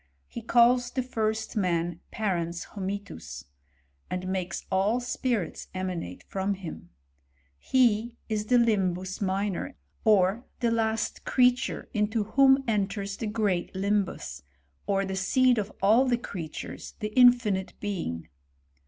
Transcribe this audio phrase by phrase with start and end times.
[0.27, 3.45] He calls the first man parens hominis;
[4.09, 6.89] and makes all spirits emanate from him.
[7.59, 13.27] He is the limhus minor y or the last crea« ture, into whom enters the
[13.27, 14.41] great limbus,
[14.87, 15.59] or the seed.
[15.59, 18.27] of all the creatures, the infinite being.